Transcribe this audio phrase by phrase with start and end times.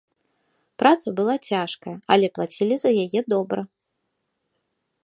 [0.83, 3.61] Праца была цяжкая, але плацілі за яе добра.